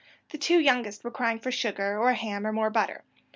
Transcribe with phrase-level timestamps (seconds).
[0.29, 3.03] The two youngest were crying for sugar, or ham, or more butter.